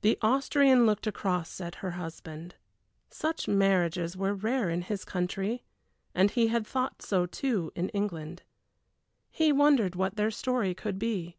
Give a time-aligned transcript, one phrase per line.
[0.00, 2.56] The Austrian looked across at her husband.
[3.08, 5.62] Such marriages were rare in his country,
[6.12, 8.42] and he had thought so too in England.
[9.30, 11.36] He wondered what their story could be.